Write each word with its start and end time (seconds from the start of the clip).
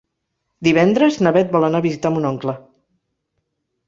Divendres 0.67 1.19
na 1.27 1.33
Beth 1.35 1.53
vol 1.55 1.67
anar 1.67 1.81
a 1.83 1.87
visitar 1.87 2.11
mon 2.15 2.25
oncle. 2.31 2.57